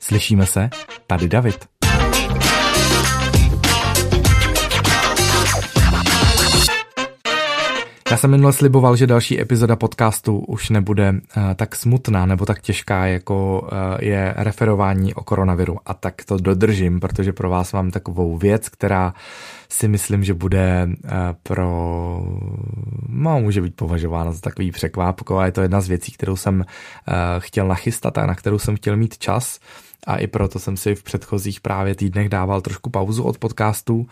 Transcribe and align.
Slyšíme 0.00 0.46
se? 0.46 0.70
Tady 1.06 1.28
David. 1.28 1.66
Já 8.10 8.16
jsem 8.16 8.30
minule 8.30 8.52
sliboval, 8.52 8.96
že 8.96 9.06
další 9.06 9.40
epizoda 9.40 9.76
podcastu 9.76 10.38
už 10.38 10.70
nebude 10.70 11.12
uh, 11.12 11.42
tak 11.54 11.76
smutná 11.76 12.26
nebo 12.26 12.46
tak 12.46 12.60
těžká, 12.60 13.06
jako 13.06 13.60
uh, 13.60 13.68
je 14.00 14.34
referování 14.36 15.14
o 15.14 15.22
koronaviru. 15.22 15.78
A 15.86 15.94
tak 15.94 16.24
to 16.24 16.36
dodržím, 16.36 17.00
protože 17.00 17.32
pro 17.32 17.50
vás 17.50 17.72
mám 17.72 17.90
takovou 17.90 18.36
věc, 18.36 18.68
která 18.68 19.14
si 19.68 19.88
myslím, 19.88 20.24
že 20.24 20.34
bude 20.34 20.88
uh, 20.88 21.10
pro... 21.42 21.68
No, 23.08 23.40
může 23.40 23.60
být 23.60 23.76
považována 23.76 24.32
za 24.32 24.40
takový 24.40 24.70
překvápko 24.70 25.38
a 25.38 25.46
je 25.46 25.52
to 25.52 25.62
jedna 25.62 25.80
z 25.80 25.88
věcí, 25.88 26.12
kterou 26.12 26.36
jsem 26.36 26.64
chtěl 27.38 27.68
nachystat 27.68 28.18
a 28.18 28.26
na 28.26 28.34
kterou 28.34 28.58
jsem 28.58 28.76
chtěl 28.76 28.96
mít 28.96 29.18
čas. 29.18 29.58
Uh, 29.58 29.87
a 30.06 30.16
i 30.16 30.26
proto 30.26 30.58
jsem 30.58 30.76
si 30.76 30.94
v 30.94 31.02
předchozích 31.02 31.60
právě 31.60 31.94
týdnech 31.94 32.28
dával 32.28 32.60
trošku 32.60 32.90
pauzu 32.90 33.22
od 33.22 33.38
podcastů. 33.38 34.06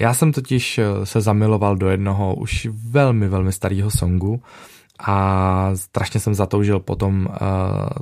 Já 0.00 0.14
jsem 0.14 0.32
totiž 0.32 0.78
eh, 0.78 1.06
se 1.06 1.20
zamiloval 1.20 1.76
do 1.76 1.88
jednoho 1.88 2.34
už 2.34 2.68
velmi, 2.90 3.28
velmi 3.28 3.52
starého 3.52 3.90
songu 3.90 4.42
a 4.98 5.70
strašně 5.74 6.20
jsem 6.20 6.34
zatoužil 6.34 6.80
potom 6.80 7.26
uh, 7.30 7.36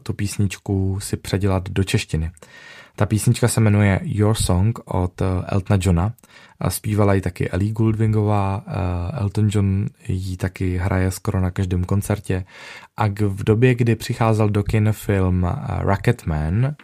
tu 0.02 0.12
písničku 0.12 1.01
si 1.01 1.16
předělat 1.16 1.70
do 1.70 1.84
češtiny. 1.84 2.30
Ta 2.96 3.06
písnička 3.06 3.48
se 3.48 3.60
jmenuje 3.60 4.01
Your 4.02 4.34
Song 4.34 4.79
od 4.84 5.23
eh, 5.23 5.24
Eltona 5.46 5.79
Johna. 5.82 6.12
Zpívala 6.68 7.14
ji 7.14 7.20
taky 7.20 7.50
Ellie 7.50 7.73
Gouldwingová, 7.73 8.64
Elton 9.12 9.48
John 9.52 9.86
ji 10.09 10.36
taky 10.36 10.77
hraje 10.77 11.10
skoro 11.10 11.40
na 11.40 11.50
každém 11.50 11.84
koncertě. 11.84 12.45
A 12.96 13.06
v 13.20 13.45
době, 13.45 13.74
kdy 13.74 13.96
přicházel 13.96 14.48
do 14.48 14.62
kin 14.62 14.92
film 14.92 15.46
Rocketman, 15.78 16.74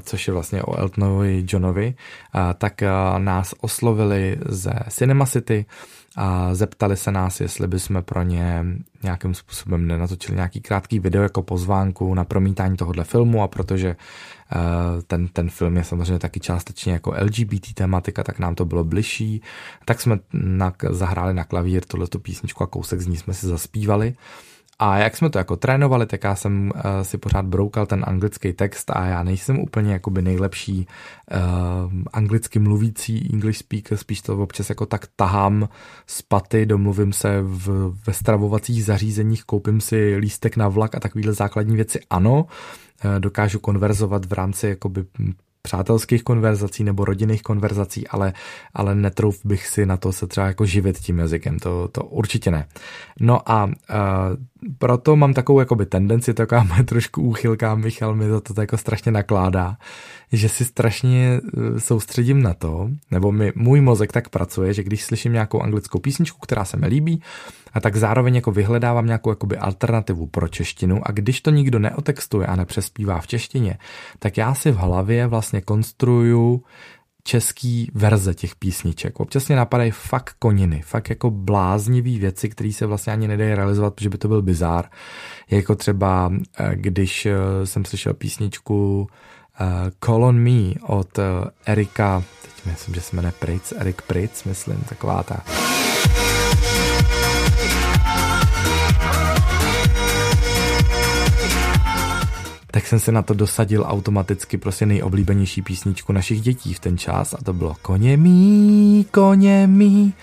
což 0.00 0.26
je 0.26 0.32
vlastně 0.32 0.62
o 0.62 0.78
Eltonovi 0.78 1.44
Johnovi, 1.48 1.94
tak 2.58 2.82
nás 3.18 3.54
oslovili 3.60 4.38
ze 4.48 4.72
Cinema 4.88 5.26
City 5.26 5.66
a 6.16 6.54
zeptali 6.54 6.96
se 6.96 7.12
nás, 7.12 7.40
jestli 7.40 7.68
bychom 7.68 8.02
pro 8.02 8.22
ně 8.22 8.64
nějakým 9.02 9.34
způsobem 9.34 9.86
nenatočili 9.86 10.36
nějaký 10.36 10.60
krátký 10.60 10.98
video 10.98 11.22
jako 11.22 11.42
pozvánku 11.42 12.14
na 12.14 12.24
promítání 12.24 12.76
tohohle 12.76 13.04
filmu 13.04 13.42
a 13.42 13.48
protože 13.48 13.96
ten, 15.06 15.28
ten 15.28 15.50
film 15.50 15.76
je 15.76 15.84
samozřejmě 15.84 16.18
taky 16.18 16.40
částečně 16.40 16.92
jako 16.92 17.14
LGBT 17.20 17.74
tematika, 17.74 18.22
tak 18.22 18.38
nám 18.38 18.54
to 18.54 18.64
bylo 18.64 18.84
bližší, 19.06 19.42
tak 19.84 20.00
jsme 20.00 20.18
na, 20.32 20.72
zahráli 20.90 21.34
na 21.34 21.44
klavír 21.44 21.84
tohleto 21.84 22.18
písničku 22.18 22.64
a 22.64 22.66
kousek 22.66 23.00
z 23.00 23.06
ní 23.06 23.16
jsme 23.16 23.34
si 23.34 23.46
zaspívali. 23.46 24.14
A 24.78 24.98
jak 24.98 25.16
jsme 25.16 25.30
to 25.30 25.38
jako 25.38 25.56
trénovali, 25.56 26.06
tak 26.06 26.24
já 26.24 26.34
jsem 26.34 26.72
uh, 26.74 26.80
si 27.02 27.18
pořád 27.18 27.46
broukal 27.46 27.86
ten 27.86 28.04
anglický 28.06 28.52
text 28.52 28.90
a 28.90 29.06
já 29.06 29.22
nejsem 29.22 29.58
úplně 29.58 29.92
jakoby 29.92 30.22
nejlepší 30.22 30.86
uh, 30.86 31.92
anglicky 32.12 32.58
mluvící 32.58 33.30
English 33.32 33.58
speaker, 33.58 33.98
spíš 33.98 34.22
to 34.22 34.36
občas 34.36 34.68
jako 34.68 34.86
tak 34.86 35.06
tahám 35.16 35.68
z 36.06 36.22
paty, 36.22 36.66
domluvím 36.66 37.12
se 37.12 37.40
v, 37.42 37.94
ve 38.06 38.12
stravovacích 38.12 38.84
zařízeních, 38.84 39.44
koupím 39.44 39.80
si 39.80 40.16
lístek 40.16 40.56
na 40.56 40.68
vlak 40.68 40.94
a 40.94 41.00
takovýhle 41.00 41.32
základní 41.32 41.76
věci 41.76 42.00
ano, 42.10 42.44
uh, 42.44 43.20
dokážu 43.20 43.58
konverzovat 43.58 44.24
v 44.24 44.32
rámci 44.32 44.68
jakoby 44.68 45.04
přátelských 45.66 46.22
konverzací 46.22 46.84
nebo 46.84 47.04
rodinných 47.04 47.42
konverzací, 47.42 48.08
ale, 48.08 48.32
ale 48.74 48.94
netrouf 48.94 49.44
bych 49.44 49.66
si 49.66 49.86
na 49.86 49.96
to 49.96 50.12
se 50.12 50.26
třeba 50.26 50.46
jako 50.46 50.66
živit 50.66 50.98
tím 50.98 51.18
jazykem, 51.18 51.58
to, 51.58 51.88
to 51.88 52.04
určitě 52.04 52.50
ne. 52.50 52.66
No 53.20 53.50
a 53.50 53.64
uh, 53.64 53.72
proto 54.78 55.16
mám 55.16 55.34
takovou 55.34 55.60
jakoby 55.60 55.86
tendenci, 55.86 56.34
taková 56.34 56.62
moje 56.62 56.84
trošku 56.84 57.22
úchylka, 57.22 57.74
Michal 57.74 58.14
mi 58.14 58.28
za 58.28 58.40
to 58.40 58.60
jako 58.60 58.76
strašně 58.76 59.12
nakládá, 59.12 59.76
že 60.32 60.48
si 60.48 60.64
strašně 60.64 61.40
eh, 61.40 61.80
soustředím 61.80 62.42
na 62.42 62.54
to, 62.54 62.90
nebo 63.10 63.32
mi, 63.32 63.52
můj 63.54 63.80
mozek 63.80 64.12
tak 64.12 64.28
pracuje, 64.28 64.74
že 64.74 64.82
když 64.82 65.04
slyším 65.04 65.32
nějakou 65.32 65.60
anglickou 65.60 65.98
písničku, 65.98 66.38
která 66.40 66.64
se 66.64 66.76
mi 66.76 66.86
líbí, 66.86 67.22
a 67.72 67.80
tak 67.80 67.96
zároveň 67.96 68.34
jako 68.34 68.52
vyhledávám 68.52 69.06
nějakou 69.06 69.30
jakoby 69.30 69.58
alternativu 69.58 70.26
pro 70.26 70.48
češtinu 70.48 71.00
a 71.04 71.12
když 71.12 71.40
to 71.40 71.50
nikdo 71.50 71.78
neotextuje 71.78 72.46
a 72.46 72.56
nepřespívá 72.56 73.20
v 73.20 73.26
češtině, 73.26 73.78
tak 74.18 74.36
já 74.36 74.54
si 74.54 74.70
v 74.70 74.76
hlavě 74.76 75.26
vlastně 75.26 75.60
konstruju 75.60 76.62
český 77.26 77.90
verze 77.94 78.34
těch 78.34 78.56
písniček. 78.56 79.20
Občas 79.20 79.48
mě 79.48 79.56
napadají 79.56 79.90
fakt 79.90 80.36
koniny, 80.38 80.82
fakt 80.82 81.10
jako 81.10 81.30
bláznivý 81.30 82.18
věci, 82.18 82.48
které 82.48 82.72
se 82.72 82.86
vlastně 82.86 83.12
ani 83.12 83.28
nedají 83.28 83.54
realizovat, 83.54 83.94
protože 83.94 84.08
by 84.08 84.18
to 84.18 84.28
byl 84.28 84.42
bizár. 84.42 84.90
Jako 85.50 85.74
třeba, 85.74 86.32
eh, 86.58 86.70
když 86.74 87.26
eh, 87.26 87.36
jsem 87.64 87.84
slyšel 87.84 88.14
písničku 88.14 89.08
uh, 89.60 89.66
Call 90.04 90.24
on 90.24 90.38
Me 90.38 90.74
od 90.82 91.18
Erika, 91.66 92.22
teď 92.42 92.66
myslím, 92.66 92.94
že 92.94 93.00
se 93.00 93.16
jmenuje 93.16 93.32
Pritz, 93.38 93.72
Erik 93.72 94.02
Pritz, 94.02 94.44
myslím, 94.44 94.76
taková 94.88 95.22
ta. 95.22 95.44
Tak 102.76 102.86
jsem 102.86 103.00
se 103.00 103.12
na 103.12 103.22
to 103.22 103.34
dosadil 103.34 103.84
automaticky 103.88 104.58
prostě 104.58 104.86
nejoblíbenější 104.86 105.62
písničku 105.62 106.12
našich 106.12 106.40
dětí 106.40 106.74
v 106.74 106.80
ten 106.80 106.98
čas 106.98 107.34
a 107.34 107.36
to 107.44 107.52
bylo 107.52 107.76
Koně 107.82 108.16
mý, 108.16 109.06
koně 109.10 109.66
mý. 109.66 110.14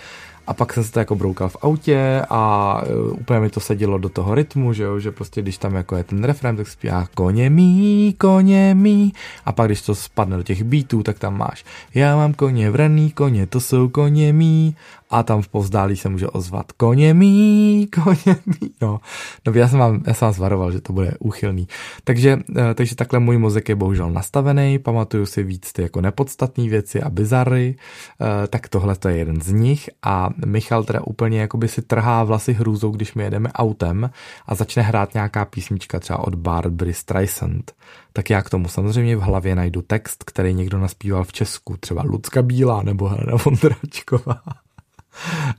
A 0.46 0.54
pak 0.54 0.72
jsem 0.72 0.84
se 0.84 0.92
to 0.92 0.98
jako 0.98 1.14
broukal 1.14 1.48
v 1.48 1.56
autě 1.62 2.22
a 2.30 2.82
uh, 2.82 3.12
úplně 3.12 3.40
mi 3.40 3.50
to 3.50 3.60
sedělo 3.60 3.98
do 3.98 4.08
toho 4.08 4.34
rytmu, 4.34 4.72
že 4.72 4.82
jo, 4.82 4.98
že 4.98 5.10
prostě 5.10 5.42
když 5.42 5.58
tam 5.58 5.74
jako 5.74 5.96
je 5.96 6.04
ten 6.04 6.24
refrén, 6.24 6.56
tak 6.56 6.68
zpívá 6.68 7.06
koně 7.14 7.50
mý, 7.50 8.14
koně 8.18 8.74
mý. 8.74 9.12
A 9.44 9.52
pak 9.52 9.68
když 9.68 9.82
to 9.82 9.94
spadne 9.94 10.36
do 10.36 10.42
těch 10.42 10.62
beatů, 10.62 11.02
tak 11.02 11.18
tam 11.18 11.38
máš 11.38 11.64
já 11.94 12.16
mám 12.16 12.34
koně 12.34 12.70
vraný, 12.70 13.10
koně, 13.10 13.46
to 13.46 13.60
jsou 13.60 13.88
koně 13.88 14.32
mý 14.32 14.76
a 15.10 15.22
tam 15.22 15.42
v 15.42 15.48
povzdálí 15.48 15.96
se 15.96 16.08
může 16.08 16.28
ozvat 16.28 16.72
koně 16.72 17.14
mý, 17.14 17.88
koně 18.04 18.36
mý. 18.46 18.70
No, 18.80 19.00
no 19.46 19.52
já, 19.54 19.68
jsem 19.68 19.78
vám, 19.78 20.02
já 20.06 20.14
jsem 20.14 20.26
vás 20.26 20.38
varoval, 20.38 20.72
že 20.72 20.80
to 20.80 20.92
bude 20.92 21.14
úchylný. 21.18 21.68
Takže, 22.04 22.38
eh, 22.56 22.74
takže 22.74 22.96
takhle 22.96 23.18
můj 23.18 23.38
mozek 23.38 23.68
je 23.68 23.74
bohužel 23.74 24.10
nastavený, 24.10 24.78
pamatuju 24.78 25.26
si 25.26 25.42
víc 25.42 25.72
ty 25.72 25.82
jako 25.82 26.00
nepodstatné 26.00 26.68
věci 26.68 27.02
a 27.02 27.10
bizary, 27.10 27.76
eh, 28.20 28.46
tak 28.46 28.68
tohle 28.68 28.96
to 28.96 29.08
je 29.08 29.16
jeden 29.16 29.40
z 29.40 29.52
nich 29.52 29.90
a 30.02 30.30
Michal 30.46 30.84
teda 30.84 31.00
úplně 31.00 31.40
jakoby 31.40 31.68
si 31.68 31.82
trhá 31.82 32.24
vlasy 32.24 32.52
hrůzou, 32.52 32.90
když 32.90 33.14
my 33.14 33.24
jedeme 33.24 33.52
autem 33.52 34.10
a 34.46 34.54
začne 34.54 34.82
hrát 34.82 35.14
nějaká 35.14 35.44
písnička 35.44 36.00
třeba 36.00 36.18
od 36.18 36.34
Barbary 36.34 36.94
Streisand 36.94 37.72
tak 38.16 38.30
já 38.30 38.42
k 38.42 38.50
tomu 38.50 38.68
samozřejmě 38.68 39.16
v 39.16 39.20
hlavě 39.20 39.54
najdu 39.54 39.82
text, 39.82 40.24
který 40.24 40.54
někdo 40.54 40.78
naspíval 40.78 41.24
v 41.24 41.32
Česku, 41.32 41.76
třeba 41.76 42.02
Lucka 42.02 42.42
Bílá 42.42 42.82
nebo 42.82 43.08
Helena 43.08 43.36
Vondráčková. 43.44 44.63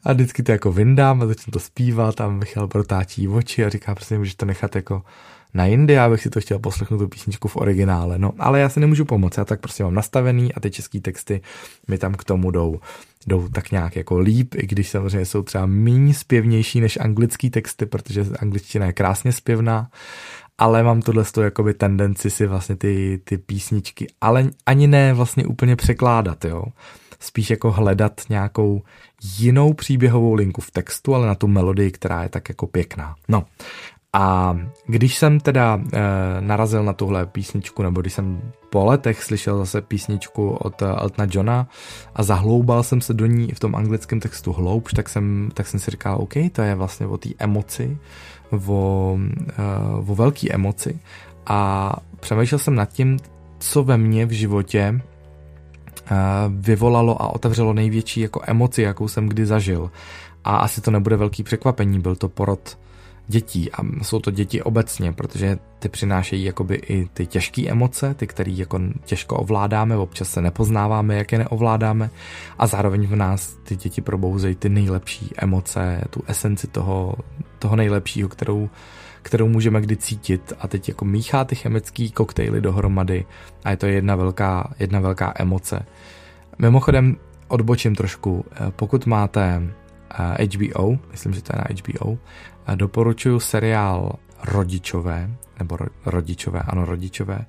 A 0.03 0.13
vždycky 0.13 0.43
to 0.43 0.51
jako 0.51 0.71
vyndám 0.71 1.21
a 1.21 1.25
začnu 1.25 1.51
to 1.51 1.59
zpívat 1.59 2.21
a 2.21 2.29
Michal 2.29 2.67
protáčí 2.67 3.27
oči 3.27 3.65
a 3.65 3.69
říká, 3.69 3.95
prostě 3.95 4.17
můžeš 4.17 4.35
to 4.35 4.45
nechat 4.45 4.75
jako 4.75 5.03
na 5.55 5.65
jindy, 5.65 5.93
já 5.93 6.09
bych 6.09 6.21
si 6.21 6.29
to 6.29 6.41
chtěl 6.41 6.59
poslechnout 6.59 6.97
tu 6.97 7.07
písničku 7.07 7.47
v 7.47 7.55
originále. 7.55 8.19
No, 8.19 8.31
ale 8.39 8.59
já 8.59 8.69
si 8.69 8.79
nemůžu 8.79 9.05
pomoct, 9.05 9.37
já 9.37 9.45
tak 9.45 9.59
prostě 9.59 9.83
mám 9.83 9.93
nastavený 9.93 10.53
a 10.53 10.59
ty 10.59 10.71
český 10.71 11.01
texty 11.01 11.41
mi 11.87 11.97
tam 11.97 12.13
k 12.13 12.23
tomu 12.23 12.51
jdou, 12.51 12.79
jdou 13.27 13.47
tak 13.47 13.71
nějak 13.71 13.95
jako 13.95 14.19
líp, 14.19 14.55
i 14.55 14.67
když 14.67 14.89
samozřejmě 14.89 15.25
jsou 15.25 15.43
třeba 15.43 15.65
méně 15.65 16.13
zpěvnější 16.13 16.81
než 16.81 16.97
anglický 17.01 17.49
texty, 17.49 17.85
protože 17.85 18.25
angličtina 18.39 18.85
je 18.85 18.93
krásně 18.93 19.31
zpěvná, 19.31 19.89
ale 20.57 20.83
mám 20.83 21.01
tohle 21.01 21.23
jakoby 21.43 21.73
tendenci 21.73 22.29
si 22.29 22.47
vlastně 22.47 22.75
ty, 22.75 23.21
ty 23.23 23.37
písničky, 23.37 24.07
ale 24.21 24.49
ani 24.65 24.87
ne 24.87 25.13
vlastně 25.13 25.45
úplně 25.45 25.75
překládat, 25.75 26.45
jo 26.45 26.63
spíš 27.19 27.49
jako 27.49 27.71
hledat 27.71 28.21
nějakou 28.29 28.81
jinou 29.39 29.73
příběhovou 29.73 30.33
linku 30.33 30.61
v 30.61 30.71
textu, 30.71 31.15
ale 31.15 31.27
na 31.27 31.35
tu 31.35 31.47
melodii, 31.47 31.91
která 31.91 32.23
je 32.23 32.29
tak 32.29 32.49
jako 32.49 32.67
pěkná. 32.67 33.15
No 33.29 33.43
a 34.13 34.57
když 34.87 35.17
jsem 35.17 35.39
teda 35.39 35.79
e, 35.93 35.99
narazil 36.41 36.83
na 36.83 36.93
tuhle 36.93 37.25
písničku, 37.25 37.83
nebo 37.83 38.01
když 38.01 38.13
jsem 38.13 38.41
po 38.75 38.85
letech 38.85 39.23
slyšel 39.23 39.57
zase 39.57 39.81
písničku 39.81 40.49
od 40.49 40.81
eh, 40.81 40.85
Eltona 40.85 41.27
Johna 41.31 41.67
a 42.15 42.23
zahloubal 42.23 42.83
jsem 42.83 43.01
se 43.01 43.13
do 43.13 43.25
ní 43.25 43.51
v 43.51 43.59
tom 43.59 43.75
anglickém 43.75 44.19
textu 44.19 44.53
hloubš, 44.53 44.93
tak 44.93 45.09
jsem, 45.09 45.49
tak 45.53 45.67
jsem 45.67 45.79
si 45.79 45.91
říkal, 45.91 46.17
OK, 46.21 46.33
to 46.51 46.61
je 46.61 46.75
vlastně 46.75 47.07
o 47.07 47.17
té 47.17 47.29
emoci, 47.39 47.97
o, 48.67 49.19
e, 49.57 49.63
o 50.07 50.15
velký 50.15 50.51
emoci 50.51 50.99
a 51.45 51.91
přemýšlel 52.19 52.59
jsem 52.59 52.75
nad 52.75 52.91
tím, 52.91 53.17
co 53.59 53.83
ve 53.83 53.97
mně 53.97 54.25
v 54.25 54.31
životě 54.31 55.01
vyvolalo 56.49 57.21
a 57.21 57.33
otevřelo 57.33 57.73
největší 57.73 58.21
jako 58.21 58.41
emoci, 58.47 58.81
jakou 58.81 59.07
jsem 59.07 59.27
kdy 59.27 59.45
zažil. 59.45 59.91
A 60.43 60.57
asi 60.57 60.81
to 60.81 60.91
nebude 60.91 61.15
velký 61.15 61.43
překvapení, 61.43 61.99
byl 61.99 62.15
to 62.15 62.29
porod 62.29 62.77
dětí 63.27 63.71
a 63.71 63.77
jsou 64.01 64.19
to 64.19 64.31
děti 64.31 64.61
obecně, 64.61 65.13
protože 65.13 65.57
ty 65.79 65.89
přinášejí 65.89 66.43
jakoby 66.43 66.75
i 66.75 67.05
ty 67.13 67.25
těžké 67.25 67.69
emoce, 67.69 68.13
ty, 68.13 68.27
které 68.27 68.51
jako 68.51 68.79
těžko 69.05 69.35
ovládáme, 69.35 69.97
občas 69.97 70.29
se 70.29 70.41
nepoznáváme, 70.41 71.15
jak 71.15 71.31
je 71.31 71.37
neovládáme 71.37 72.09
a 72.59 72.67
zároveň 72.67 73.07
v 73.07 73.15
nás 73.15 73.57
ty 73.63 73.75
děti 73.75 74.01
probouzejí 74.01 74.55
ty 74.55 74.69
nejlepší 74.69 75.31
emoce, 75.37 76.01
tu 76.09 76.23
esenci 76.27 76.67
toho, 76.67 77.15
toho 77.59 77.75
nejlepšího, 77.75 78.29
kterou 78.29 78.69
kterou 79.25 79.47
můžeme 79.47 79.81
kdy 79.81 79.97
cítit 79.97 80.53
a 80.59 80.67
teď 80.67 80.89
jako 80.89 81.05
míchá 81.05 81.43
ty 81.43 81.55
chemické 81.55 82.09
koktejly 82.09 82.61
dohromady 82.61 83.25
a 83.63 83.69
je 83.69 83.77
to 83.77 83.85
jedna 83.85 84.15
velká, 84.15 84.73
jedna 84.79 84.99
velká 84.99 85.33
emoce. 85.35 85.85
Mimochodem 86.59 87.17
odbočím 87.47 87.95
trošku, 87.95 88.45
eh, 88.51 88.71
pokud 88.75 89.05
máte 89.05 89.61
HBO, 90.39 90.93
eh, 90.93 90.99
myslím, 91.11 91.33
že 91.33 91.41
to 91.41 91.51
je 91.55 91.57
na 91.57 91.65
HBO, 91.69 92.17
eh, 92.67 92.75
doporučuji 92.75 93.39
seriál 93.39 94.11
Rodičové, 94.43 95.29
nebo 95.59 95.77
Rodičové, 96.05 96.59
ano, 96.59 96.85
Rodičové. 96.85 97.45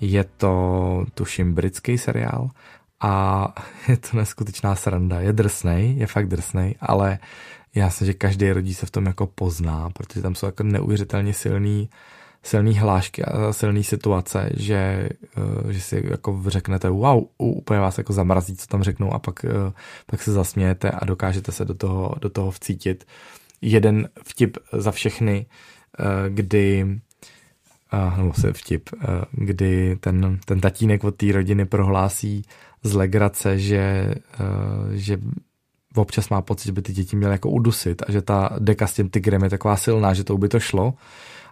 Je 0.00 0.24
to, 0.24 1.04
tuším, 1.14 1.54
britský 1.54 1.98
seriál 1.98 2.50
a 3.00 3.44
je 3.88 3.96
to 3.96 4.16
neskutečná 4.16 4.74
sranda. 4.74 5.20
Je 5.20 5.32
drsnej, 5.32 5.96
je 5.96 6.06
fakt 6.06 6.28
drsnej, 6.28 6.74
ale 6.80 7.18
já 7.74 7.90
si, 7.90 8.06
že 8.06 8.14
každý 8.14 8.52
rodí 8.52 8.74
se 8.74 8.86
v 8.86 8.90
tom 8.90 9.06
jako 9.06 9.26
pozná, 9.26 9.90
protože 9.90 10.22
tam 10.22 10.34
jsou 10.34 10.46
jako 10.46 10.62
neuvěřitelně 10.62 11.34
silný, 11.34 11.88
silný 12.42 12.78
hlášky 12.78 13.24
a 13.24 13.52
silný 13.52 13.84
situace, 13.84 14.50
že, 14.56 15.08
eh, 15.68 15.72
že 15.72 15.80
si 15.80 16.04
jako 16.10 16.42
řeknete 16.46 16.88
wow, 16.90 17.24
úplně 17.38 17.80
vás 17.80 17.98
jako 17.98 18.12
zamrazí, 18.12 18.56
co 18.56 18.66
tam 18.66 18.82
řeknou 18.82 19.12
a 19.12 19.18
pak, 19.18 19.44
eh, 19.44 19.72
pak 20.06 20.22
se 20.22 20.32
zasmějete 20.32 20.90
a 20.90 21.04
dokážete 21.04 21.52
se 21.52 21.64
do 21.64 21.74
toho, 21.74 22.14
do 22.20 22.30
toho 22.30 22.50
vcítit. 22.50 23.04
Jeden 23.60 24.08
vtip 24.24 24.56
za 24.72 24.90
všechny, 24.90 25.46
eh, 25.98 26.04
kdy 26.28 27.00
nebo 28.16 28.34
se 28.34 28.52
vtip, 28.52 28.90
kdy 29.30 29.96
ten, 30.00 30.38
ten 30.44 30.60
tatínek 30.60 31.04
od 31.04 31.16
té 31.16 31.32
rodiny 31.32 31.64
prohlásí 31.64 32.44
z 32.82 32.92
legrace, 32.94 33.58
že, 33.58 34.14
že 34.92 35.18
občas 36.00 36.28
má 36.28 36.42
pocit, 36.42 36.66
že 36.66 36.72
by 36.72 36.82
ty 36.82 36.92
děti 36.92 37.16
měly 37.16 37.32
jako 37.32 37.50
udusit 37.50 38.02
a 38.08 38.12
že 38.12 38.22
ta 38.22 38.50
deka 38.58 38.86
s 38.86 38.94
tím 38.94 39.08
tigrem 39.10 39.42
je 39.42 39.50
taková 39.50 39.76
silná, 39.76 40.14
že 40.14 40.24
to 40.24 40.38
by 40.38 40.48
to 40.48 40.60
šlo. 40.60 40.94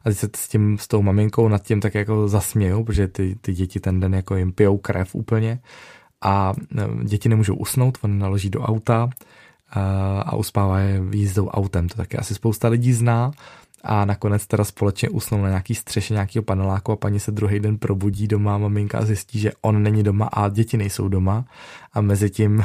A 0.04 0.08
teď 0.10 0.18
se 0.18 0.28
s, 0.36 0.48
tím, 0.48 0.78
s 0.78 0.88
tou 0.88 1.02
maminkou 1.02 1.48
nad 1.48 1.62
tím 1.62 1.80
tak 1.80 1.94
jako 1.94 2.28
zasmějou, 2.28 2.84
protože 2.84 3.08
ty, 3.08 3.36
ty 3.40 3.54
děti 3.54 3.80
ten 3.80 4.00
den 4.00 4.14
jako 4.14 4.36
jim 4.36 4.52
pijou 4.52 4.78
krev 4.78 5.14
úplně 5.14 5.58
a 6.22 6.52
e, 6.78 7.04
děti 7.04 7.28
nemůžou 7.28 7.54
usnout, 7.54 7.98
on 8.02 8.18
naloží 8.18 8.50
do 8.50 8.60
auta 8.60 9.10
a, 9.70 10.20
a 10.20 10.36
uspává 10.36 10.78
je 10.78 11.02
jízdou 11.12 11.48
autem. 11.48 11.88
To 11.88 11.96
taky 11.96 12.16
asi 12.16 12.34
spousta 12.34 12.68
lidí 12.68 12.92
zná 12.92 13.32
a 13.84 14.04
nakonec 14.04 14.46
teda 14.46 14.64
společně 14.64 15.08
usnou 15.08 15.42
na 15.42 15.48
nějaký 15.48 15.74
střeše 15.74 16.14
nějakého 16.14 16.42
paneláku 16.42 16.92
a 16.92 16.96
paní 16.96 17.20
se 17.20 17.32
druhý 17.32 17.60
den 17.60 17.78
probudí 17.78 18.28
doma, 18.28 18.58
maminka 18.58 19.04
zjistí, 19.04 19.38
že 19.38 19.52
on 19.60 19.82
není 19.82 20.02
doma 20.02 20.26
a 20.32 20.48
děti 20.48 20.76
nejsou 20.76 21.08
doma 21.08 21.44
a 21.92 22.00
mezi 22.00 22.30
tím 22.30 22.64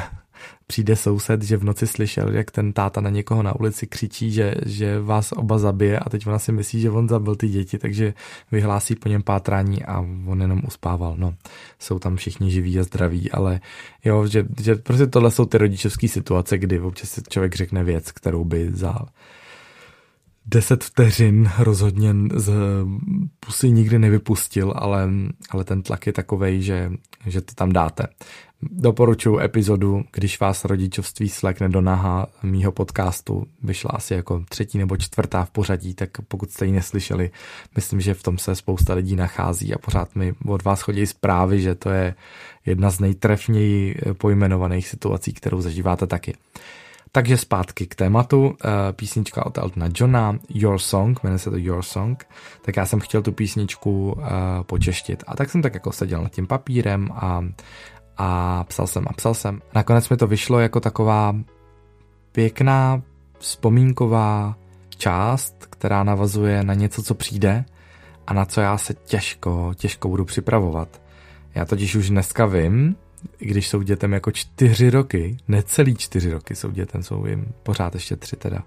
přijde 0.66 0.96
soused, 0.96 1.42
že 1.42 1.56
v 1.56 1.64
noci 1.64 1.86
slyšel, 1.86 2.34
jak 2.34 2.50
ten 2.50 2.72
táta 2.72 3.00
na 3.00 3.10
někoho 3.10 3.42
na 3.42 3.56
ulici 3.60 3.86
křičí, 3.86 4.32
že, 4.32 4.54
že 4.66 5.00
vás 5.00 5.32
oba 5.32 5.58
zabije 5.58 5.98
a 5.98 6.10
teď 6.10 6.26
ona 6.26 6.38
si 6.38 6.52
myslí, 6.52 6.80
že 6.80 6.90
on 6.90 7.08
zabil 7.08 7.36
ty 7.36 7.48
děti, 7.48 7.78
takže 7.78 8.14
vyhlásí 8.52 8.94
po 8.94 9.08
něm 9.08 9.22
pátrání 9.22 9.84
a 9.84 10.00
on 10.26 10.40
jenom 10.40 10.62
uspával. 10.66 11.14
No, 11.18 11.34
jsou 11.78 11.98
tam 11.98 12.16
všichni 12.16 12.50
živí 12.50 12.78
a 12.78 12.82
zdraví, 12.82 13.30
ale 13.30 13.60
jo, 14.04 14.26
že, 14.26 14.44
že 14.60 14.74
prostě 14.74 15.06
tohle 15.06 15.30
jsou 15.30 15.44
ty 15.44 15.58
rodičovské 15.58 16.08
situace, 16.08 16.58
kdy 16.58 16.80
občas 16.80 17.10
si 17.10 17.22
člověk 17.28 17.54
řekne 17.54 17.84
věc, 17.84 18.12
kterou 18.12 18.44
by 18.44 18.70
za 18.72 18.98
deset 20.46 20.84
vteřin 20.84 21.50
rozhodně 21.58 22.14
z 22.34 22.52
pusy 23.40 23.70
nikdy 23.70 23.98
nevypustil, 23.98 24.72
ale, 24.76 25.10
ale 25.50 25.64
ten 25.64 25.82
tlak 25.82 26.06
je 26.06 26.12
takovej, 26.12 26.62
že, 26.62 26.92
že 27.26 27.40
to 27.40 27.54
tam 27.54 27.72
dáte. 27.72 28.06
Doporučuji 28.70 29.38
epizodu, 29.40 30.04
když 30.12 30.40
vás 30.40 30.64
rodičovství 30.64 31.28
slekne 31.28 31.68
do 31.68 31.80
naha 31.80 32.26
mýho 32.42 32.72
podcastu. 32.72 33.46
Vyšla 33.62 33.90
asi 33.90 34.14
jako 34.14 34.44
třetí 34.48 34.78
nebo 34.78 34.96
čtvrtá 34.96 35.44
v 35.44 35.50
pořadí, 35.50 35.94
tak 35.94 36.10
pokud 36.28 36.50
jste 36.50 36.66
ji 36.66 36.72
neslyšeli, 36.72 37.30
myslím, 37.76 38.00
že 38.00 38.14
v 38.14 38.22
tom 38.22 38.38
se 38.38 38.54
spousta 38.54 38.94
lidí 38.94 39.16
nachází 39.16 39.74
a 39.74 39.78
pořád 39.78 40.16
mi 40.16 40.32
od 40.46 40.64
vás 40.64 40.80
chodí 40.80 41.06
zprávy, 41.06 41.60
že 41.60 41.74
to 41.74 41.90
je 41.90 42.14
jedna 42.66 42.90
z 42.90 43.00
nejtrefněji 43.00 43.96
pojmenovaných 44.18 44.88
situací, 44.88 45.32
kterou 45.32 45.60
zažíváte 45.60 46.06
taky. 46.06 46.34
Takže 47.14 47.36
zpátky 47.36 47.86
k 47.86 47.94
tématu, 47.94 48.56
eh, 48.64 48.92
písnička 48.92 49.46
od 49.46 49.58
Eltona 49.58 49.88
Johna, 49.94 50.38
Your 50.48 50.78
Song, 50.78 51.22
jmenuje 51.22 51.38
se 51.38 51.50
to 51.50 51.56
Your 51.56 51.82
Song, 51.82 52.26
tak 52.62 52.76
já 52.76 52.86
jsem 52.86 53.00
chtěl 53.00 53.22
tu 53.22 53.32
písničku 53.32 54.12
uh, 54.12 54.22
počeštit 54.62 55.24
a 55.26 55.36
tak 55.36 55.50
jsem 55.50 55.62
tak 55.62 55.74
jako 55.74 55.92
seděl 55.92 56.22
nad 56.22 56.32
tím 56.32 56.46
papírem 56.46 57.08
a, 57.12 57.44
a 58.24 58.64
psal 58.64 58.86
jsem 58.86 59.04
a 59.06 59.12
psal 59.12 59.34
jsem. 59.34 59.60
Nakonec 59.74 60.08
mi 60.08 60.16
to 60.16 60.26
vyšlo 60.26 60.60
jako 60.60 60.80
taková 60.80 61.36
pěkná 62.32 63.02
vzpomínková 63.38 64.56
část, 64.88 65.66
která 65.70 66.04
navazuje 66.04 66.62
na 66.62 66.74
něco, 66.74 67.02
co 67.02 67.14
přijde 67.14 67.64
a 68.26 68.34
na 68.34 68.44
co 68.44 68.60
já 68.60 68.78
se 68.78 68.94
těžko, 68.94 69.72
těžko 69.76 70.08
budu 70.08 70.24
připravovat. 70.24 71.02
Já 71.54 71.64
totiž 71.64 71.94
už 71.94 72.10
dneska 72.10 72.46
vím, 72.46 72.96
i 73.38 73.46
když 73.46 73.68
jsou 73.68 73.82
dětem 73.82 74.12
jako 74.12 74.30
čtyři 74.30 74.90
roky, 74.90 75.36
necelý 75.48 75.96
čtyři 75.96 76.30
roky 76.32 76.54
jsou 76.54 76.70
dětem, 76.70 77.02
jsou 77.02 77.26
jim 77.26 77.46
pořád 77.62 77.94
ještě 77.94 78.16
tři 78.16 78.36
teda, 78.36 78.62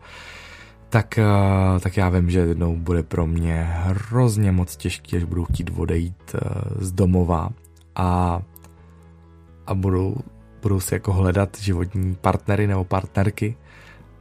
tak, 0.90 1.18
eh, 1.18 1.80
tak 1.80 1.98
já 1.98 2.10
vím, 2.10 2.30
že 2.30 2.40
jednou 2.40 2.76
bude 2.76 3.04
pro 3.04 3.28
mě 3.28 3.68
hrozně 3.70 4.52
moc 4.52 4.76
těžký, 4.76 5.18
až 5.18 5.24
budu 5.24 5.46
chtít 5.46 5.72
odejít 5.78 6.36
eh, 6.36 6.40
z 6.80 6.92
domova 6.92 7.50
a, 7.96 8.42
a 9.68 9.74
budou, 9.74 10.16
budou 10.62 10.80
si 10.80 10.94
jako 10.94 11.14
hledat 11.14 11.58
životní 11.60 12.16
partnery 12.16 12.68
nebo 12.68 12.84
partnerky 12.84 13.56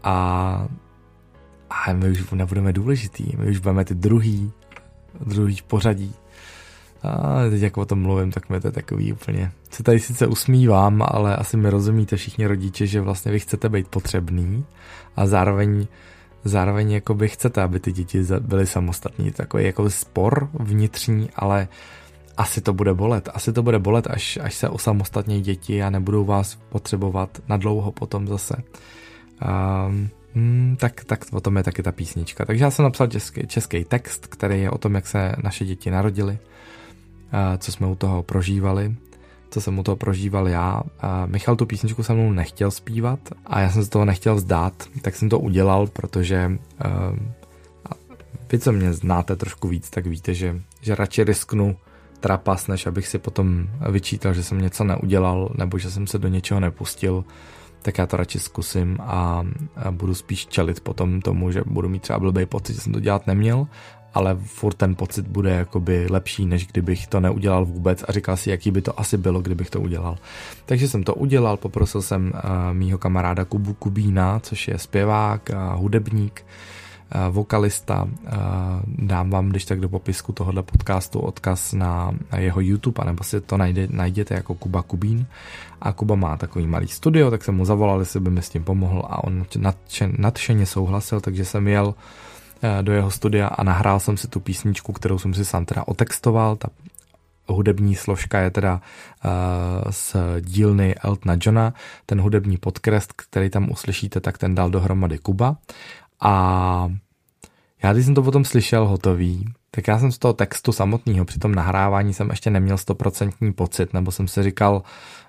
a, 0.03 0.69
a 1.71 1.93
my 1.93 2.11
už 2.11 2.31
nebudeme 2.31 2.73
důležitý, 2.73 3.25
my 3.37 3.51
už 3.51 3.59
budeme 3.59 3.85
ty 3.85 3.95
druhý, 3.95 4.53
druhý 5.21 5.57
v 5.57 5.63
pořadí 5.63 6.15
a 7.03 7.51
teď 7.51 7.63
jako 7.63 7.81
o 7.81 7.85
tom 7.85 8.03
mluvím, 8.03 8.31
tak 8.31 8.51
mi 8.51 8.61
to 8.61 8.69
je 8.69 8.73
takový 8.73 9.13
úplně... 9.13 9.53
Se 9.71 9.83
tady 9.83 10.01
sice 10.01 10.27
usmívám, 10.27 11.03
ale 11.09 11.37
asi 11.37 11.57
mi 11.57 11.71
rozumíte 11.71 12.17
všichni 12.17 12.47
rodiče, 12.47 12.87
že 12.87 13.01
vlastně 13.01 13.33
vy 13.33 13.41
chcete 13.41 13.69
být 13.69 13.89
potřebný 13.89 14.65
a 15.17 15.27
zároveň 15.27 15.87
zároveň 16.45 16.91
jako 16.91 17.15
by 17.15 17.29
chcete, 17.29 17.63
aby 17.63 17.81
ty 17.81 17.93
děti 17.93 18.23
byly 18.41 18.67
samostatní. 18.67 19.31
Takový 19.31 19.65
jako 19.65 19.91
spor 19.91 20.49
vnitřní, 20.55 21.31
ale 21.37 21.69
asi 22.37 22.61
to 22.61 22.73
bude 22.73 22.95
bolet. 22.95 23.29
Asi 23.35 23.53
to 23.53 23.63
bude 23.63 23.79
bolet, 23.79 24.07
až, 24.07 24.39
až 24.43 24.55
se 24.55 24.69
osamostatní 24.69 25.41
děti 25.41 25.83
a 25.83 25.91
nebudou 25.91 26.25
vás 26.25 26.59
potřebovat 26.69 27.39
na 27.49 27.57
dlouho 27.57 27.93
potom 27.93 28.29
zase. 28.29 28.57
Um, 29.87 30.09
Hmm, 30.37 30.77
tak, 30.81 31.05
tak 31.05 31.25
o 31.33 31.41
tom 31.41 31.57
je 31.57 31.63
taky 31.63 31.83
ta 31.83 31.93
písnička. 31.93 32.45
Takže 32.45 32.65
já 32.65 32.71
jsem 32.71 32.83
napsal 32.83 33.07
český, 33.07 33.47
český 33.47 33.85
text, 33.85 34.27
který 34.27 34.61
je 34.61 34.71
o 34.71 34.79
tom, 34.79 34.95
jak 34.95 35.07
se 35.07 35.33
naše 35.43 35.65
děti 35.65 35.91
narodily 35.91 36.39
co 37.59 37.73
jsme 37.73 37.87
u 37.87 37.95
toho 37.95 38.23
prožívali, 38.23 38.95
co 39.51 39.61
jsem 39.61 39.79
u 39.79 39.83
toho 39.83 39.97
prožíval 39.97 40.49
já. 40.49 40.83
A 41.01 41.27
Michal 41.27 41.57
tu 41.57 41.67
písničku 41.67 42.03
se 42.03 42.15
mnou 42.15 42.33
nechtěl 42.33 42.71
zpívat 42.71 43.19
a 43.47 43.61
já 43.61 43.71
jsem 43.71 43.83
z 43.83 43.89
toho 43.89 44.05
nechtěl 44.05 44.35
vzdát, 44.35 44.89
tak 45.03 45.15
jsem 45.15 45.29
to 45.29 45.39
udělal, 45.39 45.87
protože 45.87 46.51
uh, 46.85 47.19
vy, 48.53 48.59
co 48.59 48.73
mě 48.73 48.93
znáte 48.93 49.37
trošku 49.37 49.69
víc, 49.69 49.91
tak 49.91 50.07
víte, 50.07 50.35
že, 50.35 50.61
že 50.81 50.95
radši 50.95 51.25
risknu 51.25 51.77
trapas, 52.25 52.67
než 52.67 52.87
abych 52.87 53.07
si 53.09 53.19
potom 53.19 53.69
vyčítal, 53.91 54.35
že 54.35 54.43
jsem 54.43 54.61
něco 54.61 54.85
neudělal 54.85 55.53
nebo 55.59 55.79
že 55.79 55.91
jsem 55.91 56.07
se 56.07 56.19
do 56.19 56.29
něčeho 56.29 56.61
nepustil, 56.61 57.25
tak 57.83 57.99
já 57.99 58.07
to 58.07 58.17
radši 58.17 58.39
zkusím 58.39 58.97
a, 59.01 59.45
budu 59.91 60.15
spíš 60.15 60.47
čelit 60.47 60.81
potom 60.81 61.21
tomu, 61.21 61.53
že 61.53 61.63
budu 61.67 61.89
mít 61.89 62.03
třeba 62.03 62.19
blbý 62.19 62.47
pocit, 62.47 62.75
že 62.75 62.81
jsem 62.81 62.93
to 62.93 63.01
dělat 63.01 63.27
neměl 63.27 63.67
ale 64.15 64.37
furt 64.45 64.75
ten 64.75 64.95
pocit 64.95 65.27
bude 65.27 65.51
jakoby 65.51 66.07
lepší, 66.11 66.47
než 66.47 66.67
kdybych 66.67 67.07
to 67.07 67.21
neudělal 67.21 67.65
vůbec 67.65 68.05
a 68.09 68.13
říkal 68.13 68.37
si, 68.37 68.51
jaký 68.51 68.71
by 68.71 68.83
to 68.83 69.01
asi 69.01 69.19
bylo, 69.19 69.43
kdybych 69.43 69.71
to 69.71 69.81
udělal. 69.81 70.17
Takže 70.67 70.89
jsem 70.89 71.03
to 71.03 71.15
udělal, 71.15 71.57
poprosil 71.57 72.03
jsem 72.03 72.33
uh, 72.35 72.41
mýho 72.73 72.99
kamaráda 72.99 73.45
Kubu 73.45 73.75
Kubína, 73.75 74.41
což 74.41 74.69
je 74.69 74.79
zpěvák 74.79 75.51
a 75.51 75.75
hudebník, 75.75 76.47
vokalista. 77.31 78.03
Uh, 78.03 78.09
dám 78.87 79.31
vám, 79.31 79.49
když 79.49 79.65
tak 79.65 79.81
do 79.81 79.89
popisku 79.89 80.33
tohohle 80.33 80.63
podcastu 80.63 81.21
odkaz 81.21 81.73
na, 81.73 82.13
jeho 82.37 82.61
YouTube, 82.61 83.03
anebo 83.03 83.25
si 83.25 83.41
to 83.41 83.57
najde, 83.57 83.89
najděte 83.91 84.35
jako 84.35 84.55
Kuba 84.55 84.83
Kubín. 84.83 85.27
A 85.81 85.93
Kuba 85.93 86.15
má 86.15 86.37
takový 86.37 86.67
malý 86.67 86.89
studio, 86.89 87.31
tak 87.31 87.45
jsem 87.45 87.55
mu 87.55 87.65
zavolal, 87.65 88.01
jestli 88.01 88.21
by 88.21 88.31
mi 88.31 88.43
s 88.43 88.49
tím 88.49 88.65
pomohl 88.65 89.03
a 89.09 89.25
on 89.25 89.47
nadšen, 89.57 90.15
nadšeně 90.19 90.67
souhlasil, 90.67 91.21
takže 91.21 91.45
jsem 91.45 91.69
jel 91.69 91.95
Eh, 92.65 92.83
do 92.83 92.93
jeho 92.93 93.11
studia 93.11 93.47
a 93.47 93.63
nahrál 93.63 94.01
jsem 94.01 94.17
si 94.17 94.29
tu 94.29 94.41
písničku, 94.41 94.93
kterou 94.93 95.19
jsem 95.19 95.35
si 95.35 95.45
sám 95.45 95.65
teda 95.65 95.89
otextoval. 95.89 96.57
Ta 96.57 96.69
hudební 97.49 97.95
složka 97.95 98.41
je 98.41 98.51
teda 98.51 98.81
z 99.91 100.17
dílny 100.41 100.95
Eltona 100.95 101.37
Johna. 101.41 101.75
Ten 102.07 102.21
hudební 102.21 102.57
podkres, 102.57 103.07
který 103.17 103.51
tam 103.51 103.71
uslyšíte, 103.71 104.21
tak 104.21 104.39
ten 104.39 104.55
dal 104.55 104.71
dohromady 104.71 105.19
Kuba. 105.19 105.57
A 106.21 106.89
já 107.85 107.93
když 107.93 108.05
jsem 108.05 108.15
to 108.15 108.23
potom 108.23 108.45
slyšel 108.45 108.89
hotový, 108.89 109.45
tak 109.71 109.89
já 109.89 109.99
jsem 109.99 110.13
z 110.13 110.19
toho 110.19 110.35
textu 110.35 110.73
samotného 110.73 111.25
při 111.25 111.39
tom 111.39 111.55
nahrávání 111.55 112.15
jsem 112.15 112.31
ještě 112.31 112.51
neměl 112.51 112.79
stoprocentní 112.79 113.53
pocit, 113.53 113.95
nebo 113.95 114.13
jsem 114.13 114.29
si 114.29 114.43
říkal, 114.43 114.83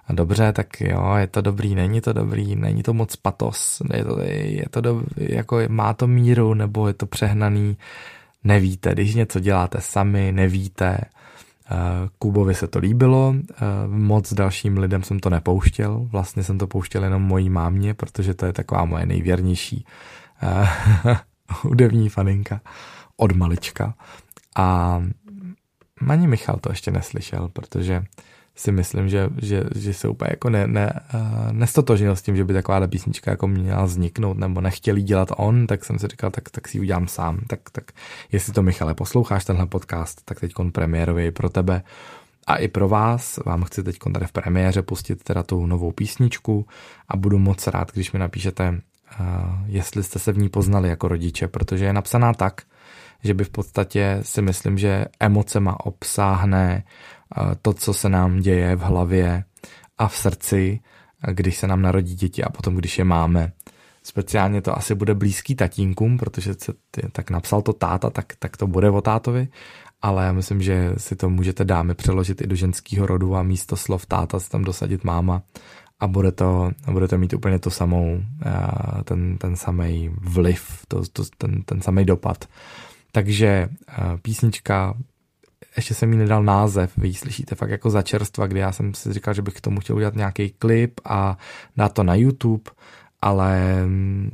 dobře, 0.10 0.54
tak 0.54 0.82
jo, 0.82 1.16
je 1.16 1.28
to 1.28 1.42
dobrý, 1.42 1.76
není 1.76 2.02
to 2.02 2.14
dobrý, 2.14 2.56
není 2.56 2.84
to 2.84 2.94
moc 2.94 3.16
patos, 3.16 3.82
je 3.94 4.06
to, 4.06 4.20
je 4.22 4.66
to 4.70 4.82
dobrý, 4.82 5.06
jako 5.18 5.60
má 5.68 5.94
to 5.94 6.08
míru, 6.08 6.54
nebo 6.54 6.88
je 6.88 6.94
to 6.94 7.06
přehnaný. 7.06 7.78
nevíte, 8.44 8.92
když 8.94 9.16
něco 9.16 9.40
děláte 9.40 9.82
sami, 9.82 10.32
nevíte. 10.32 10.98
Eh, 11.72 11.76
Kubovi 12.20 12.56
se 12.56 12.68
to 12.68 12.80
líbilo, 12.80 13.36
eh, 13.38 13.54
moc 13.88 14.34
dalším 14.34 14.78
lidem 14.78 15.04
jsem 15.04 15.20
to 15.20 15.30
nepouštěl, 15.30 16.08
vlastně 16.12 16.44
jsem 16.44 16.58
to 16.58 16.68
pouštěl 16.68 17.04
jenom 17.04 17.22
mojí 17.22 17.50
mámě, 17.50 17.94
protože 17.94 18.34
to 18.34 18.46
je 18.46 18.54
taková 18.54 18.86
moje 18.86 19.06
nejvěrnější 19.06 19.86
hudební 21.62 22.10
faninka 22.10 22.62
od 23.18 23.32
malička. 23.32 23.94
A 24.56 25.02
ani 26.08 26.28
Michal 26.28 26.58
to 26.58 26.70
ještě 26.70 26.92
neslyšel, 26.92 27.50
protože 27.54 28.04
si 28.56 28.72
myslím, 28.72 29.10
že, 29.10 29.30
že, 29.42 29.64
že 29.75 29.94
se 29.94 30.08
úplně 30.08 30.30
jako 30.32 30.50
ne, 30.50 30.68
ne, 30.68 30.94
uh, 31.14 31.52
nestotožnil 31.52 32.16
s 32.16 32.22
tím, 32.22 32.36
že 32.36 32.44
by 32.44 32.54
taková 32.54 32.88
písnička 32.88 33.32
jako 33.32 33.48
měla 33.48 33.86
vzniknout, 33.86 34.38
nebo 34.38 34.62
nechtěl 34.62 34.96
dělat 34.96 35.30
on, 35.38 35.68
tak 35.68 35.86
jsem 35.86 36.00
si 36.00 36.08
říkal, 36.08 36.32
tak, 36.32 36.50
tak 36.50 36.68
si 36.68 36.78
ji 36.78 36.82
udělám 36.82 37.08
sám. 37.08 37.40
Tak, 37.48 37.60
tak 37.72 37.92
jestli 38.32 38.54
to, 38.54 38.62
Michale, 38.62 38.94
posloucháš 38.94 39.46
tenhle 39.46 39.66
podcast, 39.66 40.22
tak 40.25 40.40
teď 40.40 40.54
premiérově 40.72 41.32
pro 41.32 41.50
tebe 41.50 41.84
a 42.48 42.56
i 42.56 42.68
pro 42.68 42.90
vás. 42.90 43.40
Vám 43.46 43.64
chci 43.64 43.84
teď 43.84 43.98
tady 44.14 44.25
v 44.25 44.32
premiéře 44.32 44.82
pustit 44.82 45.24
teda 45.24 45.44
tu 45.44 45.66
novou 45.66 45.92
písničku 45.92 46.68
a 47.10 47.18
budu 47.18 47.40
moc 47.40 47.68
rád, 47.68 47.92
když 47.92 48.12
mi 48.12 48.20
napíšete, 48.20 48.82
jestli 49.66 50.04
jste 50.04 50.20
se 50.20 50.32
v 50.32 50.38
ní 50.38 50.50
poznali 50.50 50.90
jako 50.90 51.08
rodiče, 51.08 51.48
protože 51.48 51.86
je 51.86 51.94
napsaná 51.94 52.34
tak, 52.34 52.62
že 53.24 53.34
by 53.34 53.44
v 53.44 53.50
podstatě 53.50 54.20
si 54.22 54.42
myslím, 54.42 54.78
že 54.78 55.06
emocema 55.20 55.86
obsáhne 55.86 56.84
to, 57.62 57.74
co 57.74 57.94
se 57.94 58.10
nám 58.10 58.40
děje 58.40 58.76
v 58.76 58.82
hlavě 58.82 59.44
a 59.98 60.08
v 60.08 60.18
srdci, 60.18 60.80
když 61.32 61.58
se 61.58 61.68
nám 61.68 61.82
narodí 61.82 62.16
děti 62.16 62.44
a 62.44 62.50
potom, 62.50 62.76
když 62.76 62.98
je 62.98 63.06
máme. 63.06 63.52
Speciálně 64.04 64.62
to 64.62 64.78
asi 64.78 64.96
bude 64.96 65.14
blízký 65.14 65.56
tatínkům, 65.56 66.18
protože 66.18 66.54
se 66.54 66.74
tak 67.12 67.30
napsal 67.30 67.62
to 67.62 67.74
táta, 67.74 68.10
tak, 68.10 68.26
tak 68.40 68.58
to 68.58 68.68
bude 68.68 68.90
o 68.90 69.02
tátovi, 69.02 69.48
ale 70.02 70.26
já 70.26 70.32
myslím, 70.32 70.62
že 70.62 70.94
si 70.98 71.16
to 71.16 71.30
můžete 71.30 71.66
dámy 71.66 71.96
přeložit 71.96 72.42
i 72.42 72.48
do 72.48 72.56
ženského 72.56 73.08
rodu 73.08 73.36
a 73.36 73.44
místo 73.44 73.76
slov 73.78 74.06
táta 74.06 74.40
si 74.40 74.50
tam 74.50 74.64
dosadit 74.64 75.04
máma 75.04 75.42
a 76.00 76.08
bude 76.08 76.32
to, 76.32 76.72
bude 76.92 77.08
to 77.08 77.18
mít 77.18 77.34
úplně 77.34 77.60
to 77.60 77.70
samou, 77.70 78.22
ten, 79.04 79.38
ten 79.38 79.56
samý 79.56 80.10
vliv, 80.18 80.86
to, 80.88 81.02
to, 81.14 81.24
ten, 81.38 81.62
ten 81.62 81.82
samý 81.82 82.06
dopad. 82.06 82.46
Takže 83.12 83.70
písnička 84.22 84.96
ještě 85.75 85.94
jsem 85.94 86.12
jí 86.12 86.18
nedal 86.18 86.44
název, 86.44 86.98
vy 86.98 87.08
ji 87.08 87.14
slyšíte 87.14 87.56
fakt 87.56 87.70
jako 87.70 87.90
za 87.90 88.02
čerstva, 88.02 88.48
kdy 88.48 88.60
já 88.60 88.72
jsem 88.72 88.94
si 88.94 89.14
říkal, 89.14 89.34
že 89.34 89.42
bych 89.42 89.54
k 89.54 89.62
tomu 89.62 89.80
chtěl 89.80 89.96
udělat 89.96 90.16
nějaký 90.16 90.50
klip 90.50 91.00
a 91.06 91.38
dát 91.78 91.94
to 91.94 92.04
na 92.04 92.16
YouTube, 92.16 92.72
ale 93.22 93.75
mm, 93.86 94.32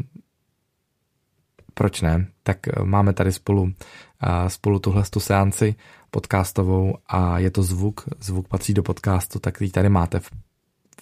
proč 1.74 2.02
ne? 2.02 2.28
Tak 2.44 2.68
eh, 2.68 2.72
máme 2.84 3.14
tady 3.14 3.32
spolu, 3.32 3.74
eh, 4.24 4.50
spolu 4.50 4.80
tuhle 4.80 5.04
tu 5.10 5.20
seanci 5.20 5.76
podcastovou 6.12 6.98
a 7.08 7.40
je 7.40 7.52
to 7.52 7.64
zvuk, 7.64 8.10
zvuk 8.20 8.48
patří 8.48 8.74
do 8.74 8.84
podcastu, 8.84 9.40
tak 9.40 9.62
ji 9.62 9.70
tady 9.70 9.90
máte 9.90 10.20
v, 10.20 10.30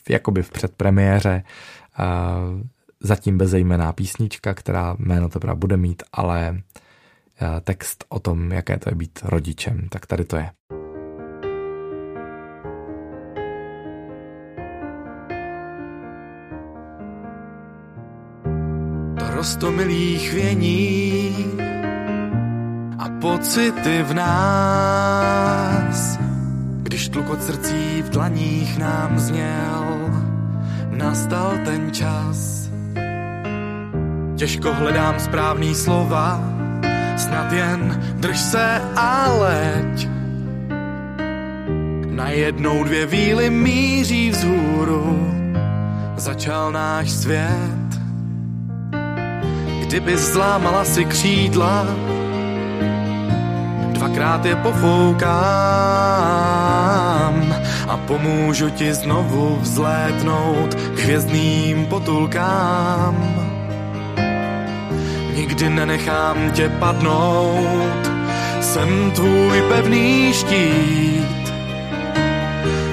jakoby 0.10 0.44
v 0.44 0.52
předpremiéře, 0.52 1.44
zatím 3.00 3.38
bezejmená 3.38 3.94
písnička, 3.94 4.54
která 4.54 4.96
jméno 5.00 5.30
to 5.30 5.56
bude 5.56 5.78
mít, 5.78 6.04
ale 6.14 6.62
text 7.64 8.06
o 8.10 8.20
tom, 8.20 8.52
jaké 8.52 8.78
to 8.78 8.90
je 8.90 8.96
být 8.96 9.20
rodičem. 9.24 9.88
Tak 9.90 10.06
tady 10.06 10.26
to 10.26 10.38
je. 10.38 10.50
To 19.20 19.36
rostomilý 19.36 20.20
chvění 20.20 21.36
a 23.00 23.10
pocity 23.22 24.04
v 24.04 24.14
nás, 24.14 26.20
když 26.90 27.10
tlukot 27.10 27.44
srdcí 27.44 28.02
v 28.02 28.10
dlaních 28.10 28.78
nám 28.78 29.20
zněl, 29.20 29.86
nastal 30.90 31.54
ten 31.66 31.94
čas. 31.94 32.70
Těžko 34.36 34.74
hledám 34.74 35.20
správný 35.20 35.76
slova, 35.76 36.42
snad 37.18 37.54
jen 37.54 38.02
drž 38.14 38.40
se 38.40 38.82
a 38.96 39.32
leď. 39.32 40.08
Najednou 42.10 42.84
dvě 42.84 43.06
víly 43.06 43.50
míří 43.50 44.30
vzhůru, 44.30 45.34
začal 46.18 46.72
náš 46.72 47.12
svět. 47.12 47.90
Kdyby 49.86 50.18
zlámala 50.18 50.86
si 50.86 51.06
křídla, 51.06 51.86
dvakrát 54.00 54.46
je 54.46 54.56
pofoukám 54.56 55.30
a 57.88 57.98
pomůžu 57.98 58.70
ti 58.70 58.94
znovu 58.94 59.58
vzlétnout 59.62 60.76
k 60.76 61.00
hvězdným 61.00 61.86
potulkám 61.86 63.40
nikdy 65.60 65.76
nenechám 65.76 66.52
tě 66.52 66.70
padnout. 66.70 68.12
Jsem 68.62 69.12
tvůj 69.12 69.62
pevný 69.70 70.34
štít. 70.34 71.54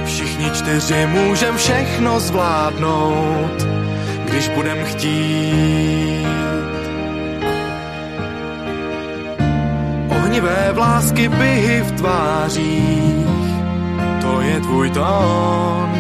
Všichni 0.05 0.51
čtyři 0.51 1.07
můžem 1.07 1.57
všechno 1.57 2.21
zvládnout, 2.21 3.67
když 4.25 4.49
budem 4.49 4.79
chtít. 4.85 6.46
Ohnivé 10.37 10.73
vlásky 10.73 11.29
byhy 11.29 11.81
v 11.83 11.93
tvářích, 11.93 13.27
to 14.23 14.41
je 14.41 14.61
tvůj 14.61 14.91
tón. 14.91 15.91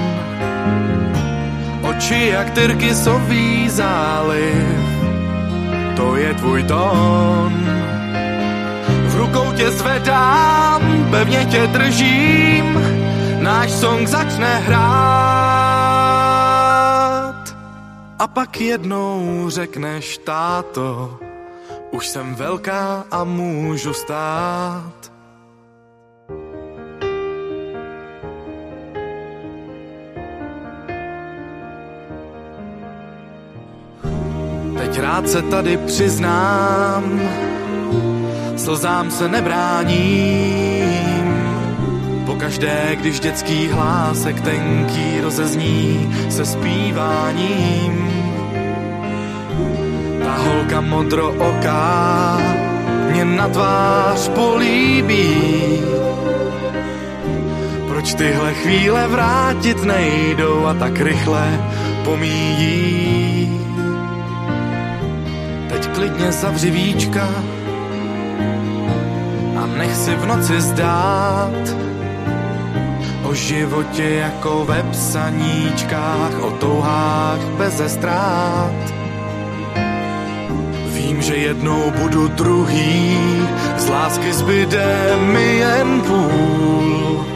Oči 1.83 2.29
jak 2.33 2.51
tyrkysový 2.51 3.71
záliv, 3.71 4.77
to 5.97 6.17
je 6.17 6.35
tvůj 6.35 6.63
tón. 6.63 7.53
V 9.09 9.17
rukou 9.17 9.53
tě 9.53 9.71
zvedám, 9.71 11.09
pevně 11.11 11.45
tě 11.45 11.67
držím, 11.67 12.81
náš 13.41 13.71
song 13.71 14.09
začne 14.09 14.57
hrát. 14.57 14.77
A 18.19 18.27
pak 18.29 18.61
jednou 18.61 19.45
řekneš, 19.49 20.19
táto, 20.19 21.19
už 21.91 22.09
jsem 22.09 22.35
velká 22.35 23.05
a 23.11 23.25
můžu 23.25 23.93
stát. 23.93 25.13
Teď 34.79 34.99
rád 35.01 35.29
se 35.29 35.43
tady 35.43 35.77
přiznám, 35.77 37.21
slzám 38.57 39.11
se 39.11 39.29
nebráním. 39.29 40.87
Pokaždé, 42.27 42.97
když 42.97 43.21
dětský 43.21 43.69
hlásek 43.69 44.41
tenký 44.41 45.21
rozezní 45.21 46.15
se 46.31 46.45
zpíváním. 46.47 48.26
Ta 50.27 50.35
holka 50.35 50.81
modro 50.81 51.31
oká 51.31 52.39
mě 53.11 53.25
na 53.25 53.49
tvář 53.49 54.29
políbí. 54.29 55.31
Proč 57.89 58.15
tyhle 58.15 58.55
chvíle 58.55 59.09
vrátit 59.09 59.85
nejdou 59.85 60.67
a 60.67 60.75
tak 60.75 61.01
rychle 61.01 61.61
pomíjí? 62.05 63.27
klidně 65.97 66.33
zavři 66.33 66.71
víčka 66.71 67.29
a 69.57 69.67
nech 69.67 69.97
si 69.97 70.15
v 70.15 70.27
noci 70.27 70.61
zdát 70.61 71.77
o 73.23 73.35
životě 73.35 74.03
jako 74.03 74.65
ve 74.65 74.83
psaníčkách, 74.83 76.43
o 76.43 76.51
touhách 76.51 77.41
bez 77.59 77.83
ztrát. 77.87 79.06
Vím, 81.07 81.23
že 81.23 81.35
jednou 81.35 81.91
budu 82.03 82.29
druhý, 82.29 83.19
z 83.77 83.89
lásky 83.89 84.33
zbyde 84.33 85.17
mi 85.17 85.57
jen 85.57 86.01
půl. 86.01 87.27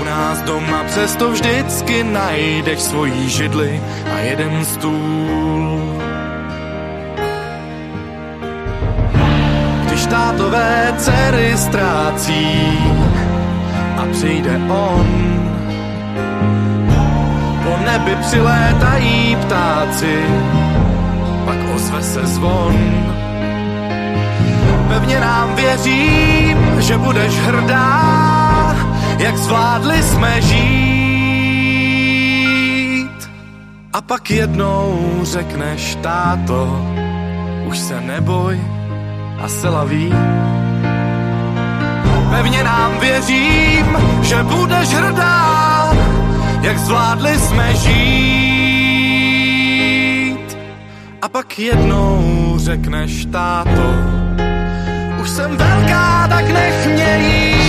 U 0.00 0.04
nás 0.04 0.42
doma 0.42 0.84
přesto 0.84 1.30
vždycky 1.30 2.04
najdeš 2.04 2.80
svojí 2.80 3.28
židli 3.30 3.82
a 4.14 4.18
jeden 4.18 4.64
stůl. 4.64 5.80
státové 9.96 10.94
dcery 10.98 11.52
ztrácí 11.56 12.78
a 13.96 14.06
přijde 14.12 14.60
on. 14.68 15.06
Po 17.64 17.76
nebi 17.84 18.16
přilétají 18.16 19.36
ptáci, 19.36 20.18
pak 21.50 21.74
ozve 21.74 22.02
se 22.02 22.26
zvon. 22.26 22.74
Pevně 24.88 25.20
nám 25.20 25.54
věřím, 25.54 26.58
že 26.78 26.98
budeš 26.98 27.38
hrdá, 27.38 28.76
jak 29.18 29.36
zvládli 29.36 30.02
jsme 30.02 30.42
žít. 30.42 30.70
A 33.92 34.00
pak 34.00 34.30
jednou 34.30 35.18
řekneš, 35.22 35.94
táto, 35.94 36.86
už 37.66 37.78
se 37.78 38.00
neboj 38.00 38.60
a 39.42 39.48
se 39.48 39.68
laví. 39.68 40.14
Pevně 42.30 42.64
nám 42.64 42.98
věřím, 43.00 43.86
že 44.22 44.42
budeš 44.42 44.88
hrdá, 44.88 45.90
jak 46.62 46.78
zvládli 46.78 47.38
jsme 47.38 47.74
žít. 47.74 48.49
A 51.22 51.28
pak 51.28 51.58
jednou 51.58 52.54
řekneš, 52.58 53.24
táto, 53.24 53.94
už 55.22 55.30
jsem 55.30 55.56
velká, 55.56 56.28
tak 56.28 56.48
nech 56.48 56.86
mě 56.86 57.18
jít. 57.18 57.60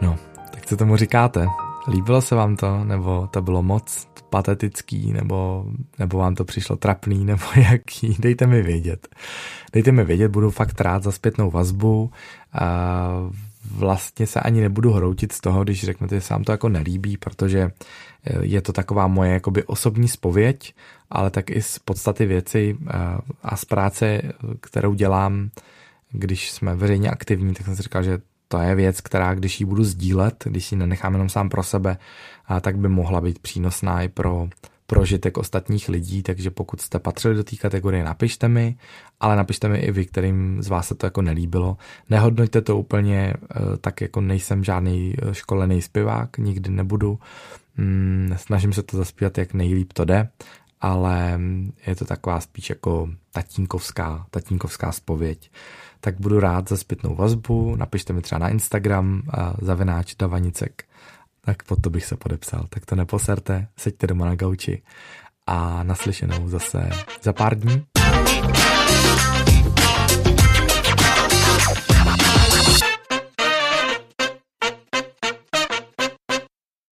No, 0.00 0.16
tak 0.50 0.66
co 0.66 0.76
tomu 0.76 0.96
říkáte? 0.96 1.46
Líbilo 1.90 2.22
se 2.22 2.34
vám 2.34 2.56
to, 2.56 2.84
nebo 2.84 3.26
to 3.26 3.42
bylo 3.42 3.62
moc 3.62 4.08
patetický, 4.30 5.12
nebo, 5.12 5.66
nebo 5.98 6.18
vám 6.18 6.34
to 6.34 6.44
přišlo 6.44 6.76
trapný, 6.76 7.24
nebo 7.24 7.44
jaký? 7.56 8.16
Dejte 8.18 8.46
mi 8.46 8.62
vědět. 8.62 9.08
Dejte 9.72 9.92
mi 9.92 10.04
vědět, 10.04 10.28
budu 10.28 10.50
fakt 10.50 10.80
rád 10.80 11.02
za 11.02 11.12
zpětnou 11.12 11.50
vazbu. 11.50 12.10
A 12.52 13.08
vlastně 13.70 14.26
se 14.26 14.40
ani 14.40 14.60
nebudu 14.60 14.92
hroutit 14.92 15.32
z 15.32 15.40
toho, 15.40 15.64
když 15.64 15.84
řeknete, 15.84 16.14
že 16.14 16.20
se 16.20 16.34
vám 16.34 16.44
to 16.44 16.52
jako 16.52 16.68
nelíbí, 16.68 17.16
protože 17.16 17.60
eh, 18.24 18.38
je 18.40 18.62
to 18.62 18.72
taková 18.72 19.06
moje 19.06 19.32
jakoby 19.32 19.64
osobní 19.64 20.08
spověď, 20.08 20.74
ale 21.10 21.30
tak 21.30 21.50
i 21.50 21.62
z 21.62 21.78
podstaty 21.78 22.26
věci 22.26 22.76
eh, 22.80 22.92
a 23.42 23.56
z 23.56 23.64
práce, 23.64 24.22
kterou 24.60 24.94
dělám, 24.94 25.50
když 26.12 26.50
jsme 26.50 26.74
veřejně 26.74 27.10
aktivní, 27.10 27.54
tak 27.54 27.66
jsem 27.66 27.76
si 27.76 27.82
říkal, 27.82 28.02
že 28.02 28.18
to 28.52 28.58
je 28.58 28.74
věc, 28.74 29.00
která 29.00 29.34
když 29.34 29.60
ji 29.60 29.66
budu 29.66 29.84
sdílet, 29.84 30.44
když 30.46 30.72
ji 30.72 30.78
nenechám 30.78 31.12
jenom 31.12 31.28
sám 31.28 31.48
pro 31.48 31.62
sebe, 31.62 31.98
tak 32.60 32.78
by 32.78 32.88
mohla 32.88 33.20
být 33.20 33.38
přínosná 33.38 34.02
i 34.02 34.08
pro 34.08 34.48
prožitek 34.90 35.38
ostatních 35.38 35.88
lidí, 35.88 36.22
takže 36.22 36.50
pokud 36.50 36.80
jste 36.80 36.98
patřili 36.98 37.34
do 37.34 37.44
té 37.44 37.56
kategorie, 37.56 38.04
napište 38.04 38.48
mi, 38.48 38.76
ale 39.20 39.36
napište 39.36 39.68
mi 39.68 39.78
i 39.78 39.92
vy, 39.92 40.06
kterým 40.06 40.62
z 40.62 40.68
vás 40.68 40.88
se 40.88 40.94
to 40.94 41.06
jako 41.06 41.22
nelíbilo. 41.22 41.76
Nehodnoťte 42.10 42.60
to 42.60 42.76
úplně 42.76 43.34
eh, 43.34 43.56
tak, 43.80 44.00
jako 44.00 44.20
nejsem 44.20 44.64
žádný 44.64 45.14
eh, 45.22 45.34
školený 45.34 45.82
zpěvák, 45.82 46.38
nikdy 46.38 46.70
nebudu. 46.70 47.18
Mm, 47.76 48.34
snažím 48.36 48.72
se 48.72 48.82
to 48.82 48.96
zaspívat, 48.96 49.38
jak 49.38 49.54
nejlíp 49.54 49.92
to 49.92 50.04
jde, 50.04 50.28
ale 50.80 51.40
je 51.86 51.96
to 51.96 52.04
taková 52.04 52.40
spíš 52.40 52.70
jako 52.70 53.08
tatínkovská, 53.30 54.26
tatínkovská 54.30 54.92
spověď 54.92 55.50
tak 56.00 56.20
budu 56.20 56.40
rád 56.40 56.68
za 56.68 56.76
zpětnou 56.76 57.14
vazbu, 57.14 57.76
napište 57.76 58.12
mi 58.12 58.22
třeba 58.22 58.38
na 58.38 58.48
Instagram 58.48 59.22
zavináč 59.60 60.14
Davanicek, 60.14 60.84
tak 61.40 61.62
pod 61.62 61.82
to 61.82 61.90
bych 61.90 62.04
se 62.04 62.16
podepsal. 62.16 62.66
Tak 62.68 62.86
to 62.86 62.96
neposerte, 62.96 63.68
seďte 63.76 64.06
doma 64.06 64.26
na 64.26 64.34
gauči 64.34 64.82
a 65.46 65.82
naslyšenou 65.82 66.48
zase 66.48 66.90
za 67.22 67.32
pár 67.32 67.58
dní. 67.58 67.86